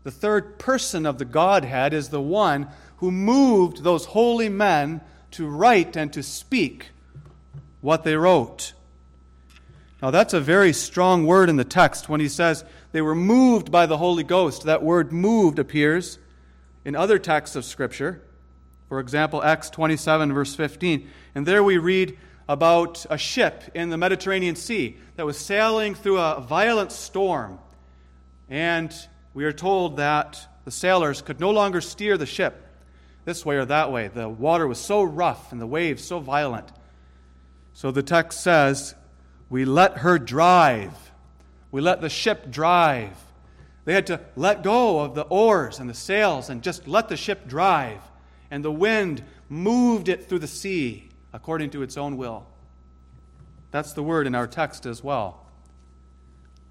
[0.03, 5.47] the third person of the Godhead, is the one who moved those holy men to
[5.47, 6.89] write and to speak
[7.81, 8.73] what they wrote.
[10.01, 13.71] Now, that's a very strong word in the text when he says they were moved
[13.71, 14.63] by the Holy Ghost.
[14.63, 16.19] That word moved appears
[16.85, 18.21] in other texts of Scripture.
[18.89, 21.09] For example, Acts 27, verse 15.
[21.33, 26.19] And there we read about a ship in the Mediterranean Sea that was sailing through
[26.19, 27.59] a violent storm.
[28.49, 28.93] And
[29.33, 32.66] we are told that the sailors could no longer steer the ship
[33.27, 34.07] this way or that way.
[34.07, 36.71] The water was so rough and the waves so violent.
[37.73, 38.95] So the text says,
[39.49, 40.93] We let her drive.
[41.69, 43.17] We let the ship drive.
[43.83, 47.17] They had to let go of the oars and the sails and just let the
[47.17, 47.99] ship drive.
[48.49, 52.47] And the wind moved it through the sea according to its own will.
[53.71, 55.45] That's the word in our text as well.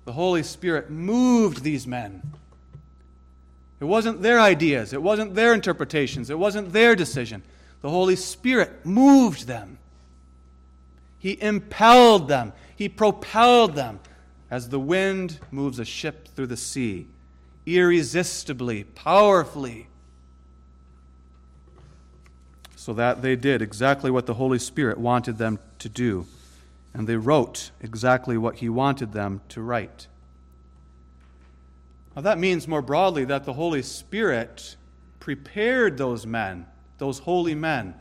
[0.07, 2.23] The Holy Spirit moved these men
[3.81, 7.43] it wasn't their ideas, it wasn't their interpretations, it wasn't their decision.
[7.83, 9.79] The Holy Spirit moved them.
[11.19, 14.01] He impelled them, He propelled them
[14.51, 17.09] as the wind moves a ship through the sea,
[17.67, 19.89] irresistibly, powerfully.
[22.77, 26.27] So that they did exactly what the Holy Spirit wanted them to do,
[26.95, 30.07] and they wrote exactly what He wanted them to write.
[32.17, 34.77] Now, that means more broadly that the Holy Spirit
[35.21, 37.95] prepared those men, those holy men.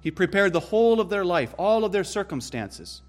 [0.00, 3.02] He prepared the whole of their life, all of their circumstances,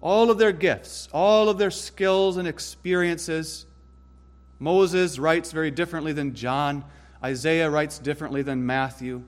[0.00, 3.66] all of their gifts, all of their skills and experiences.
[4.58, 6.84] Moses writes very differently than John.
[7.22, 9.24] Isaiah writes differently than Matthew.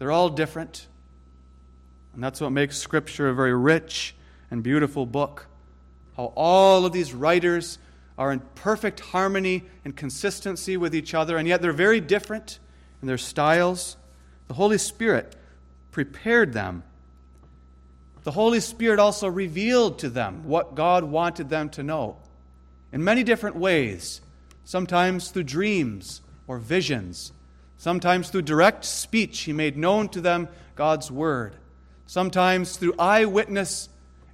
[0.00, 0.88] They're all different.
[2.12, 4.16] And that's what makes Scripture a very rich
[4.50, 5.46] and beautiful book.
[6.16, 7.78] How all of these writers
[8.22, 12.60] are in perfect harmony and consistency with each other, and yet they're very different
[13.00, 13.96] in their styles.
[14.46, 15.34] The Holy Spirit
[15.90, 16.84] prepared them.
[18.22, 22.16] The Holy Spirit also revealed to them what God wanted them to know
[22.92, 24.20] in many different ways,
[24.64, 27.32] sometimes through dreams or visions,
[27.76, 29.40] sometimes through direct speech.
[29.40, 31.56] He made known to them God's Word,
[32.06, 33.88] sometimes through eyewitness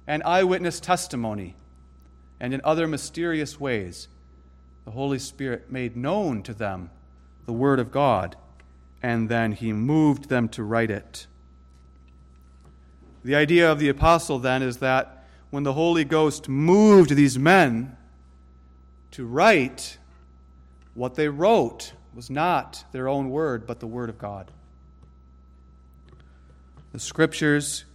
[0.05, 1.55] and eyewitness testimony
[2.39, 4.07] and in other mysterious ways,
[4.85, 6.89] the Holy Spirit made known to them
[7.45, 8.35] the Word of God,
[9.01, 11.27] and then He moved them to write it.
[13.23, 17.97] The idea of the apostle then is that when the Holy Ghost moved these men
[19.11, 19.97] to write,
[20.93, 24.51] what they wrote was not their own word, but the Word of God.
[26.91, 27.85] The Scriptures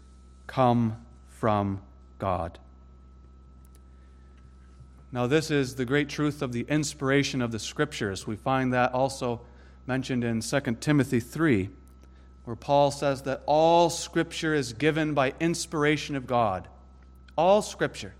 [0.47, 0.97] come
[1.29, 1.81] from
[2.19, 2.59] God.
[5.15, 8.27] Now, this is the great truth of the inspiration of the Scriptures.
[8.27, 9.43] We find that also
[9.87, 11.71] mentioned in 2 Timothy 3,
[12.45, 16.67] where Paul says that all Scripture is given by inspiration of God.
[17.39, 18.15] All Scripture.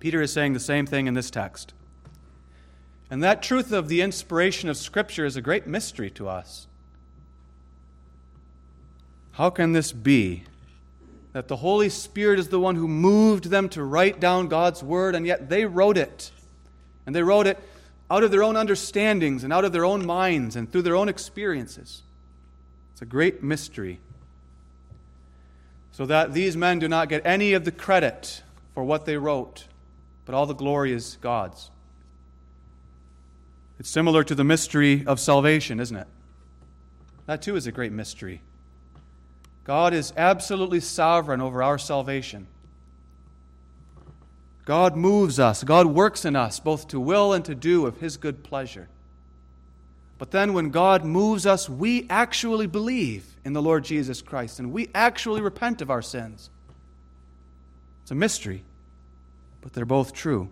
[0.00, 1.74] Peter is saying the same thing in this text.
[3.10, 6.66] And that truth of the inspiration of Scripture is a great mystery to us.
[9.32, 10.44] How can this be?
[11.32, 15.14] That the Holy Spirit is the one who moved them to write down God's Word,
[15.14, 16.30] and yet they wrote it.
[17.06, 17.58] And they wrote it
[18.10, 21.08] out of their own understandings and out of their own minds and through their own
[21.08, 22.02] experiences.
[22.92, 24.00] It's a great mystery.
[25.92, 28.42] So that these men do not get any of the credit
[28.74, 29.66] for what they wrote,
[30.24, 31.70] but all the glory is God's.
[33.78, 36.06] It's similar to the mystery of salvation, isn't it?
[37.26, 38.40] That too is a great mystery.
[39.68, 42.46] God is absolutely sovereign over our salvation.
[44.64, 48.16] God moves us, God works in us, both to will and to do of His
[48.16, 48.88] good pleasure.
[50.16, 54.72] But then when God moves us, we actually believe in the Lord Jesus Christ and
[54.72, 56.48] we actually repent of our sins.
[58.02, 58.64] It's a mystery,
[59.60, 60.48] but they're both true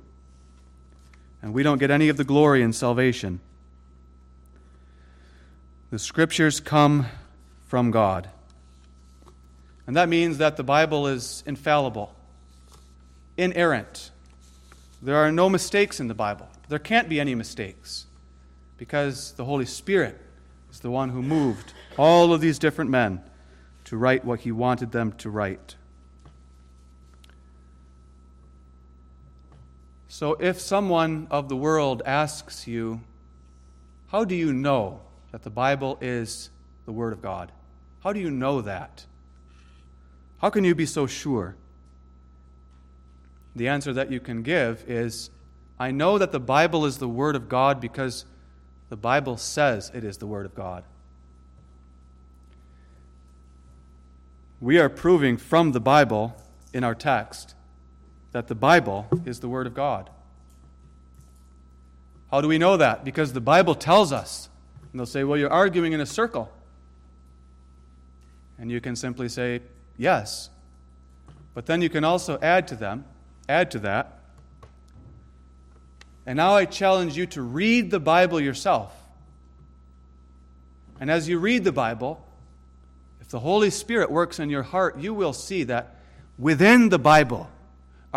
[1.41, 3.41] and we don't get any of the glory in salvation.
[5.89, 7.07] The scriptures come
[7.67, 8.29] from God.
[9.87, 12.15] And that means that the Bible is infallible,
[13.37, 14.11] inerrant.
[15.01, 16.49] There are no mistakes in the Bible.
[16.69, 18.07] There can't be any mistakes
[18.77, 20.21] because the Holy Spirit
[20.73, 23.23] is the one who moved all of these different men
[23.85, 25.77] to write what he wanted them to write.
[30.09, 33.01] So if someone of the world asks you,
[34.09, 36.51] How do you know that the Bible is
[36.87, 37.53] the Word of God?
[38.01, 39.05] How do you know that?
[40.39, 41.57] How can you be so sure?
[43.55, 45.31] The answer that you can give is
[45.79, 48.25] I know that the Bible is the Word of God because
[48.89, 50.85] the Bible says it is the Word of God.
[54.61, 56.37] We are proving from the Bible
[56.73, 57.55] in our text
[58.33, 60.11] that the Bible is the Word of God.
[62.31, 63.05] How do we know that?
[63.05, 64.49] Because the Bible tells us.
[64.91, 66.51] And they'll say, well, you're arguing in a circle.
[68.59, 69.61] And you can simply say,
[69.97, 70.51] yes.
[71.55, 73.05] But then you can also add to them,
[73.49, 74.21] add to that.
[76.27, 78.93] And now I challenge you to read the Bible yourself.
[80.99, 82.25] And as you read the Bible,
[83.21, 85.97] if the Holy Spirit works in your heart, you will see that
[86.39, 87.49] within the Bible,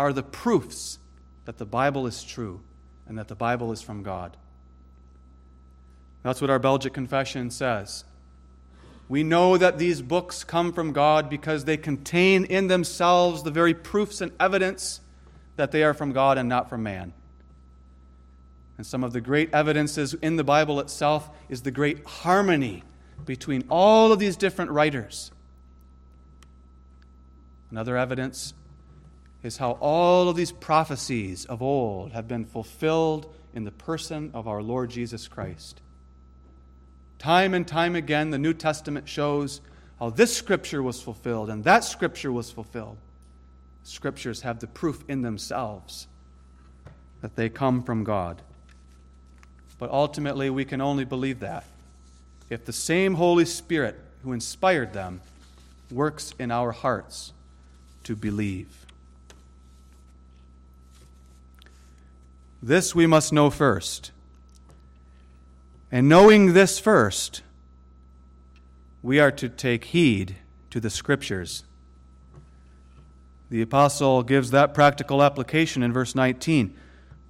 [0.00, 0.98] are the proofs
[1.44, 2.62] that the Bible is true
[3.06, 4.34] and that the Bible is from God.
[6.22, 8.04] That's what our Belgic Confession says.
[9.10, 13.74] We know that these books come from God because they contain in themselves the very
[13.74, 15.00] proofs and evidence
[15.56, 17.12] that they are from God and not from man.
[18.78, 22.84] And some of the great evidences in the Bible itself is the great harmony
[23.26, 25.32] between all of these different writers.
[27.72, 28.54] Another evidence
[29.42, 34.46] is how all of these prophecies of old have been fulfilled in the person of
[34.46, 35.80] our Lord Jesus Christ.
[37.20, 39.60] Time and time again, the New Testament shows
[39.98, 42.96] how this scripture was fulfilled and that scripture was fulfilled.
[43.84, 46.06] Scriptures have the proof in themselves
[47.20, 48.40] that they come from God.
[49.78, 51.64] But ultimately, we can only believe that
[52.48, 55.20] if the same Holy Spirit who inspired them
[55.90, 57.34] works in our hearts
[58.04, 58.86] to believe.
[62.62, 64.10] This we must know first.
[65.92, 67.42] And knowing this first,
[69.02, 70.36] we are to take heed
[70.70, 71.64] to the Scriptures.
[73.50, 76.76] The apostle gives that practical application in verse 19.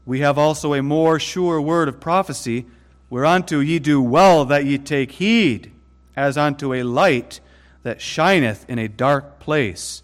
[0.05, 2.66] We have also a more sure word of prophecy,
[3.09, 5.72] whereunto ye do well that ye take heed,
[6.14, 7.41] as unto a light
[7.82, 10.03] that shineth in a dark place.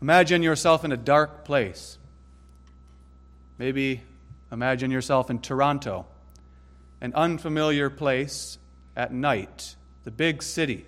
[0.00, 1.98] Imagine yourself in a dark place.
[3.58, 4.02] Maybe
[4.50, 6.06] imagine yourself in Toronto,
[7.00, 8.58] an unfamiliar place
[8.96, 10.86] at night, the big city,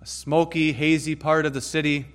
[0.00, 2.06] a smoky, hazy part of the city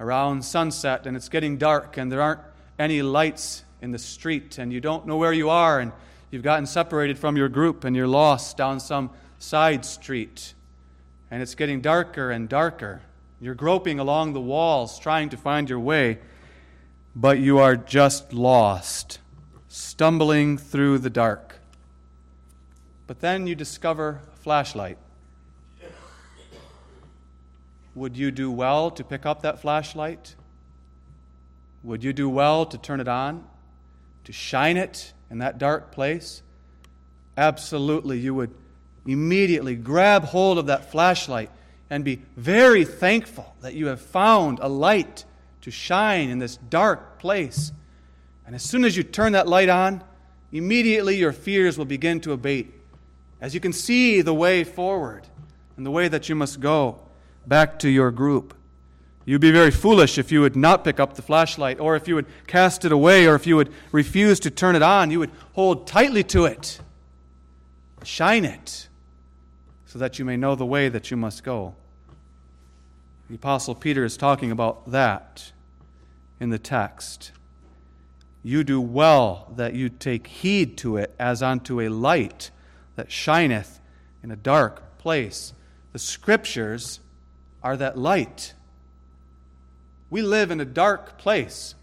[0.00, 2.40] around sunset, and it's getting dark, and there aren't
[2.78, 5.92] any lights in the street, and you don't know where you are, and
[6.30, 10.54] you've gotten separated from your group, and you're lost down some side street,
[11.30, 13.02] and it's getting darker and darker.
[13.40, 16.18] You're groping along the walls, trying to find your way
[17.14, 19.18] but you are just lost,
[19.74, 21.58] stumbling through the dark.
[23.06, 24.98] But then you discover a flashlight.
[27.94, 30.36] Would you do well to pick up that flashlight?
[31.84, 33.44] would you do well to turn it on,
[34.24, 36.42] to shine it in that dark place?
[37.36, 38.52] Absolutely, you would
[39.06, 41.50] immediately grab hold of that flashlight
[41.90, 45.26] and be very thankful that you have found a light
[45.60, 47.70] to shine in this dark place.
[48.46, 50.02] And as soon as you turn that light on,
[50.52, 52.72] immediately your fears will begin to abate
[53.44, 55.26] as you can see the way forward
[55.76, 56.98] and the way that you must go
[57.46, 58.54] back to your group.
[59.26, 62.14] You'd be very foolish if you would not pick up the flashlight, or if you
[62.14, 65.10] would cast it away, or if you would refuse to turn it on.
[65.10, 66.80] You would hold tightly to it,
[68.02, 68.88] shine it,
[69.84, 71.74] so that you may know the way that you must go.
[73.28, 75.52] The Apostle Peter is talking about that
[76.40, 77.32] in the text.
[78.46, 82.50] You do well that you take heed to it as unto a light
[82.94, 83.80] that shineth
[84.22, 85.54] in a dark place.
[85.92, 87.00] The Scriptures
[87.62, 88.52] are that light.
[90.10, 91.74] We live in a dark place.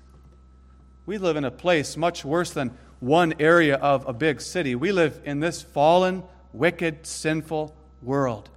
[1.07, 4.75] We live in a place much worse than one area of a big city.
[4.75, 6.21] We live in this fallen,
[6.53, 8.51] wicked, sinful world.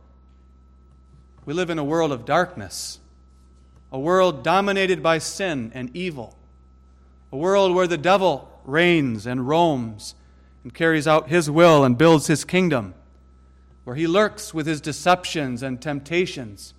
[1.47, 3.01] We live in a world of darkness,
[3.91, 6.37] a world dominated by sin and evil,
[7.35, 10.14] a world where the devil reigns and roams
[10.62, 12.95] and carries out his will and builds his kingdom,
[13.82, 16.74] where he lurks with his deceptions and temptations,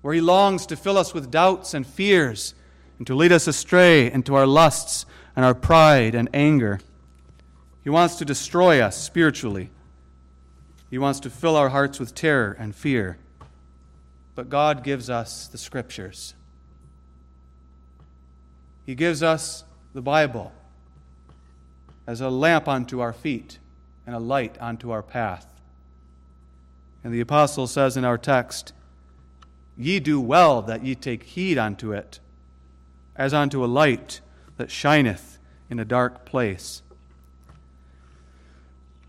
[0.00, 2.54] where he longs to fill us with doubts and fears
[2.98, 6.78] and to lead us astray into our lusts and our pride and anger.
[7.82, 9.70] He wants to destroy us spiritually.
[10.88, 13.18] He wants to fill our hearts with terror and fear.
[14.36, 16.34] But God gives us the Scriptures.
[18.86, 20.52] He gives us the Bible
[22.06, 23.58] as a lamp unto our feet
[24.06, 25.46] and a light unto our path.
[27.02, 28.72] And the apostle says in our text,
[29.76, 32.20] Ye do well that ye take heed unto it,
[33.16, 34.20] as unto a light
[34.56, 35.38] that shineth
[35.70, 36.82] in a dark place.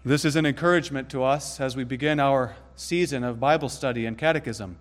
[0.06, 4.18] This is an encouragement to us as we begin our season of Bible study and
[4.18, 4.78] catechism.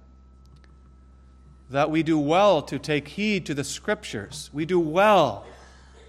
[1.68, 4.50] That we do well to take heed to the Scriptures.
[4.52, 5.44] We do well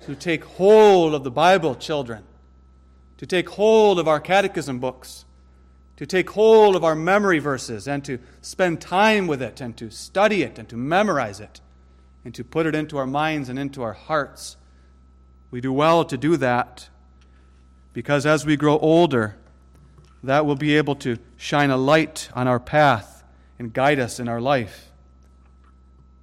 [0.06, 2.24] to take hold of the Bible, children,
[3.18, 5.26] to take hold of our catechism books,
[5.98, 9.92] to take hold of our memory verses, and to spend time with it, and to
[9.92, 11.62] study it, and to memorize it,
[12.26, 14.58] and to put it into our minds and into our hearts.
[15.52, 16.90] We do well to do that
[17.94, 19.36] because as we grow older,
[20.24, 23.24] that will be able to shine a light on our path
[23.60, 24.92] and guide us in our life.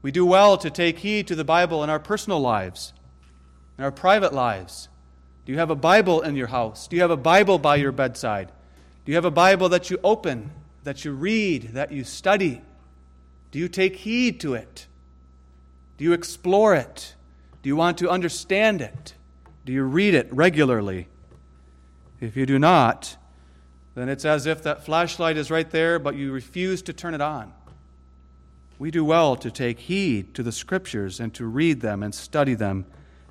[0.00, 2.92] We do well to take heed to the Bible in our personal lives
[3.78, 4.88] in our private lives?
[5.46, 6.88] Do you have a Bible in your house?
[6.88, 8.52] Do you have a Bible by your bedside?
[9.04, 10.50] Do you have a Bible that you open,
[10.84, 12.60] that you read, that you study?
[13.50, 14.86] Do you take heed to it?
[15.96, 17.14] Do you explore it?
[17.62, 19.14] Do you want to understand it?
[19.64, 21.08] Do you read it regularly?
[22.20, 23.16] If you do not,
[23.94, 27.20] then it's as if that flashlight is right there, but you refuse to turn it
[27.20, 27.52] on.
[28.78, 32.54] We do well to take heed to the Scriptures and to read them and study
[32.54, 32.86] them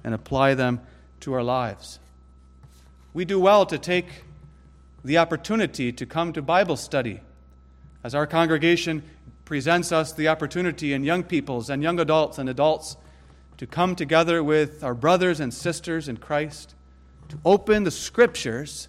[0.08, 0.80] and apply them
[1.20, 2.00] to our lives.
[3.14, 4.24] We do well to take
[5.04, 7.20] the opportunity to come to Bible study.
[8.06, 9.04] As our congregation
[9.44, 12.96] presents us the opportunity in young peoples and young adults and adults
[13.58, 16.74] to come together with our brothers and sisters in Christ,
[17.28, 18.88] to open the scriptures,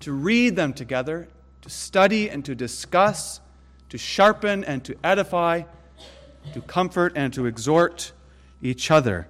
[0.00, 1.28] to read them together,
[1.60, 3.42] to study and to discuss,
[3.90, 5.64] to sharpen and to edify,
[6.54, 8.12] to comfort and to exhort
[8.62, 9.28] each other.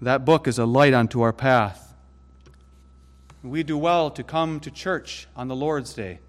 [0.00, 1.94] That book is a light unto our path.
[3.42, 6.20] We do well to come to church on the Lord's Day.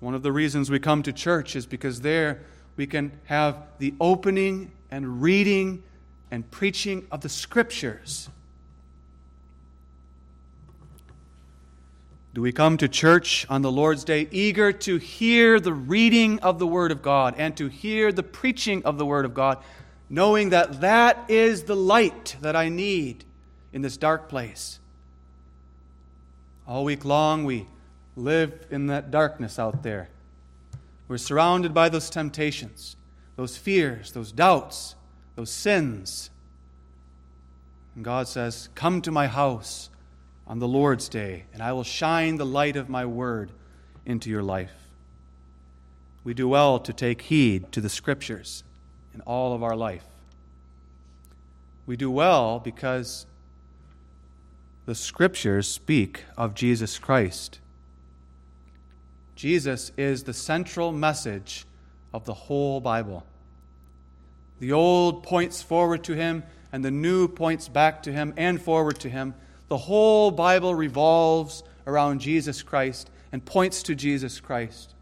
[0.00, 2.40] One of the reasons we come to church is because there
[2.76, 5.82] we can have the opening and reading
[6.30, 8.28] and preaching of the Scriptures.
[12.32, 16.58] Do we come to church on the Lord's Day eager to hear the reading of
[16.58, 19.58] the Word of God and to hear the preaching of the Word of God?
[20.10, 23.24] Knowing that that is the light that I need
[23.72, 24.80] in this dark place.
[26.66, 27.66] All week long, we
[28.16, 30.08] live in that darkness out there.
[31.06, 32.96] We're surrounded by those temptations,
[33.36, 34.96] those fears, those doubts,
[35.36, 36.30] those sins.
[37.94, 39.90] And God says, Come to my house
[40.46, 43.52] on the Lord's day, and I will shine the light of my word
[44.04, 44.72] into your life.
[46.24, 48.64] We do well to take heed to the scriptures
[49.14, 50.04] in all of our life.
[51.86, 53.26] We do well because
[54.86, 57.60] the scriptures speak of Jesus Christ.
[59.36, 61.64] Jesus is the central message
[62.12, 63.24] of the whole Bible.
[64.58, 66.42] The old points forward to Him,
[66.72, 69.34] and the new points back to Him and forward to Him.
[69.68, 74.94] The whole Bible revolves around Jesus Christ and points to Jesus Christ.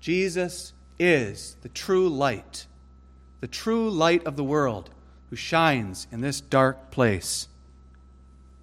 [0.00, 2.66] Jesus is the true light,
[3.40, 4.90] the true light of the world
[5.30, 7.48] who shines in this dark place.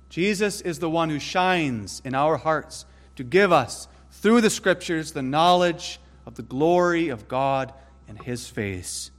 [0.10, 5.12] Jesus is the one who shines in our hearts to give us, through the Scriptures,
[5.12, 7.74] the knowledge of the glory of God
[8.08, 9.12] and His face.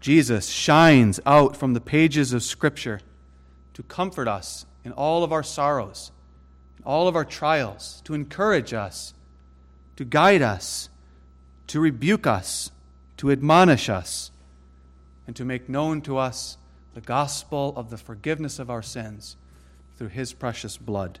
[0.00, 3.00] Jesus shines out from the pages of Scripture
[3.74, 6.12] to comfort us in all of our sorrows,
[6.78, 9.12] in all of our trials, to encourage us,
[9.96, 10.88] to guide us,
[11.66, 12.70] to rebuke us,
[13.18, 14.30] to admonish us,
[15.26, 16.56] and to make known to us
[16.94, 19.36] the gospel of the forgiveness of our sins
[19.96, 21.18] through his precious blood.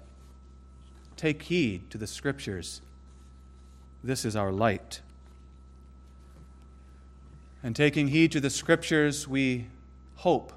[1.16, 2.80] Take heed to the scriptures.
[4.02, 5.02] This is our light.
[7.62, 9.66] And taking heed to the scriptures, we
[10.16, 10.52] hope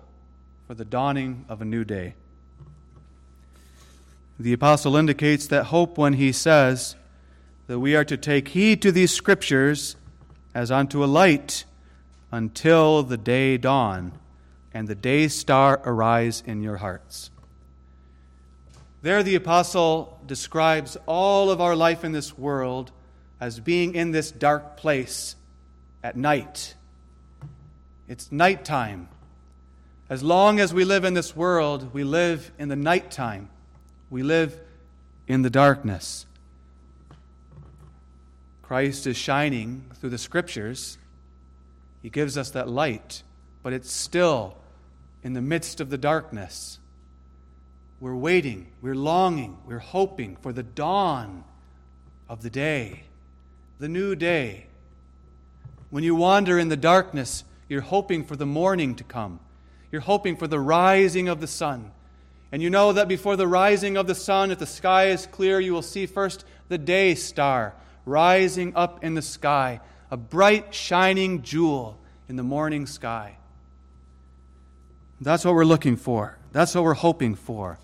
[0.68, 2.14] for the dawning of a new day.
[4.40, 6.96] The apostle indicates that hope when he says
[7.68, 9.96] that we are to take heed to these scriptures
[10.54, 11.66] as unto a light
[12.32, 14.12] until the day dawn
[14.74, 17.30] and the day star arise in your hearts.
[19.02, 22.92] There, the apostle describes all of our life in this world
[23.40, 25.36] as being in this dark place
[26.04, 26.76] at night.
[28.08, 29.10] It's nighttime.
[30.10, 33.50] As long as we live in this world, we live in the nighttime.
[34.10, 34.60] We live
[35.28, 36.26] in the darkness.
[38.72, 40.98] Christ is shining through the scriptures.
[42.02, 43.22] He gives us that light,
[43.64, 44.56] but it's still
[45.24, 46.80] in the midst of the darkness.
[48.00, 51.44] We're waiting, we're longing, we're hoping for the dawn
[52.30, 53.04] of the day,
[53.78, 54.68] the new day.
[55.90, 59.42] When you wander in the darkness, you're hoping for the morning to come.
[59.92, 61.92] You're hoping for the rising of the sun.
[62.54, 65.60] And you know that before the rising of the sun, if the sky is clear,
[65.60, 67.74] you will see first the day star
[68.06, 69.80] rising up in the sky,
[70.10, 71.98] a bright, shining jewel
[72.28, 73.38] in the morning sky.
[75.20, 76.38] That's what we're looking for.
[76.52, 77.78] That's what we're hoping for.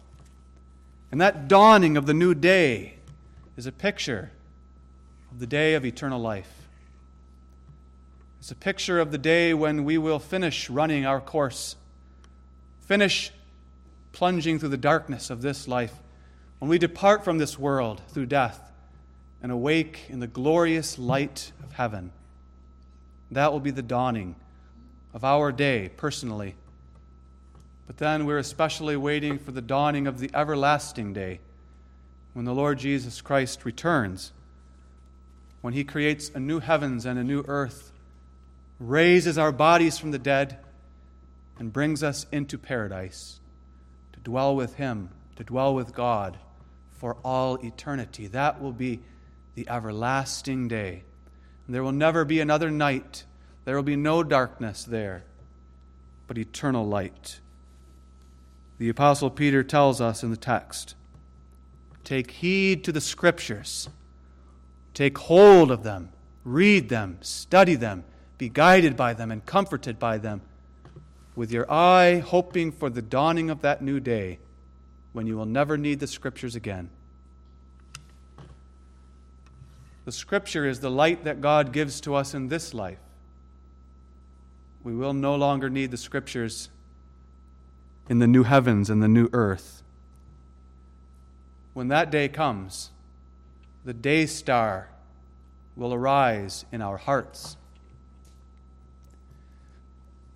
[1.12, 2.96] And that dawning of the new day
[3.56, 4.32] is a picture
[5.32, 6.52] of the day of eternal life.
[8.40, 11.76] It's a picture of the day when we will finish running our course,
[12.82, 13.32] finish
[14.14, 15.94] plunging through the darkness of this life,
[16.60, 18.72] when we depart from this world through death
[19.48, 22.12] and awake in the glorious light of heaven.
[23.32, 24.36] That will be the dawning
[25.14, 26.56] of our day personally.
[27.86, 31.40] But then we're especially waiting for the dawning of the everlasting day
[32.34, 34.34] when the Lord Jesus Christ returns,
[35.62, 37.94] when he creates a new heavens and a new earth,
[38.82, 40.58] raises our bodies from the dead,
[41.58, 43.40] and brings us into paradise
[44.12, 46.38] to dwell with him, to dwell with God
[46.92, 48.28] for all eternity.
[48.28, 49.00] That will be
[49.58, 51.02] the everlasting day.
[51.66, 53.24] And there will never be another night.
[53.66, 55.24] There will be no darkness there,
[56.28, 57.40] but eternal light.
[58.78, 60.94] The Apostle Peter tells us in the text
[62.04, 63.90] take heed to the Scriptures,
[64.94, 66.10] take hold of them,
[66.46, 68.04] read them, study them,
[68.38, 70.42] be guided by them, and comforted by them,
[71.36, 74.38] with your eye hoping for the dawning of that new day
[75.14, 76.92] when you will never need the Scriptures again.
[80.08, 83.02] The Scripture is the light that God gives to us in this life.
[84.82, 86.70] We will no longer need the Scriptures
[88.08, 89.84] in the new heavens and the new earth.
[91.74, 92.92] When that day comes,
[93.84, 94.88] the day star
[95.76, 97.58] will arise in our hearts.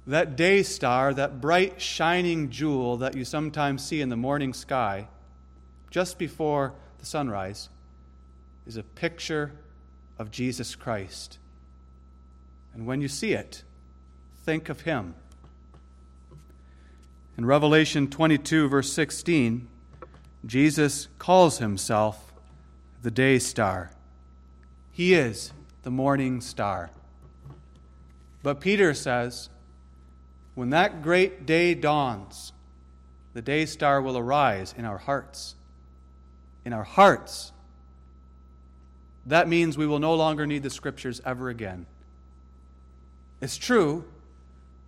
[0.05, 5.07] That day star, that bright shining jewel that you sometimes see in the morning sky
[5.89, 7.69] just before the sunrise,
[8.67, 9.53] is a picture
[10.21, 11.39] of Jesus Christ.
[12.75, 13.63] And when you see it,
[14.45, 15.15] think of him.
[17.39, 19.67] In Revelation 22, verse 16,
[20.45, 22.31] Jesus calls himself
[23.01, 23.89] the day star.
[24.91, 26.91] He is the morning star.
[28.43, 29.49] But Peter says,
[30.53, 32.53] when that great day dawns,
[33.33, 35.55] the day star will arise in our hearts.
[36.63, 37.50] In our hearts.
[39.25, 41.85] That means we will no longer need the scriptures ever again.
[43.39, 44.03] It's true,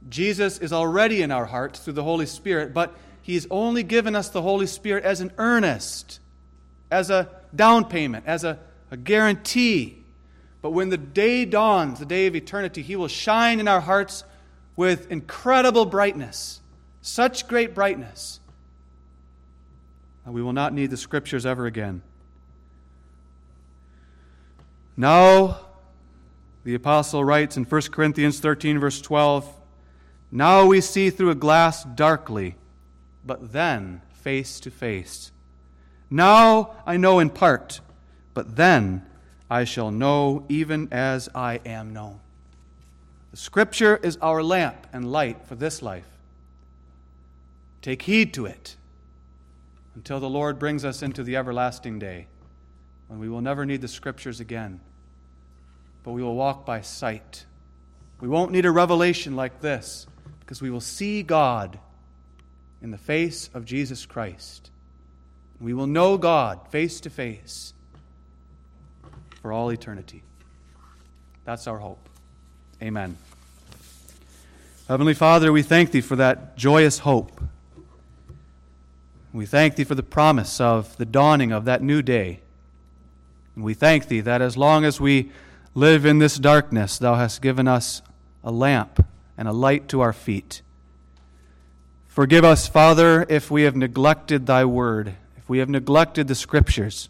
[0.09, 4.29] Jesus is already in our hearts through the Holy Spirit, but He's only given us
[4.29, 6.19] the Holy Spirit as an earnest,
[6.91, 8.59] as a down payment, as a,
[8.91, 10.03] a guarantee.
[10.61, 14.23] But when the day dawns, the day of eternity, He will shine in our hearts
[14.75, 16.59] with incredible brightness,
[17.01, 18.39] such great brightness,
[20.25, 22.01] that we will not need the Scriptures ever again.
[24.95, 25.59] Now,
[26.63, 29.51] the apostle writes in 1 Corinthians 13, verse 12
[30.31, 32.55] Now we see through a glass darkly,
[33.25, 35.31] but then face to face.
[36.09, 37.81] Now I know in part,
[38.33, 39.05] but then
[39.49, 42.19] I shall know even as I am known.
[43.31, 46.07] The Scripture is our lamp and light for this life.
[47.81, 48.75] Take heed to it
[49.95, 52.27] until the Lord brings us into the everlasting day
[53.13, 54.79] when we will never need the Scriptures again,
[56.03, 57.45] but we will walk by sight.
[58.19, 60.07] We won't need a revelation like this
[60.39, 61.77] because we will see God
[62.81, 64.71] in the face of Jesus Christ.
[65.61, 67.75] We will know God face to face
[69.43, 70.23] for all eternity.
[71.45, 72.09] That's our hope.
[72.81, 73.15] Amen.
[74.87, 77.43] Heavenly Father, we thank Thee for that joyous hope.
[79.31, 82.39] We thank Thee for the promise of the dawning of that new day.
[83.55, 85.31] And we thank Thee that as long as we
[85.75, 88.01] live in this darkness, Thou hast given us
[88.43, 89.05] a lamp
[89.37, 90.61] and a light to our feet.
[92.07, 97.09] Forgive us, Father, if we have neglected Thy word, if we have neglected the Scriptures.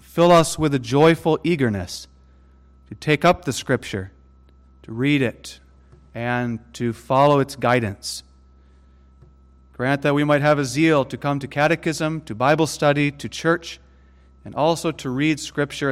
[0.00, 2.08] Fill us with a joyful eagerness
[2.88, 4.10] to take up the Scripture
[4.82, 5.60] to read it
[6.14, 8.22] and to follow its guidance.
[9.74, 13.28] Grant that we might have a zeal to come to catechism, to Bible study, to
[13.28, 13.78] church,
[14.48, 15.86] and also to read Scripture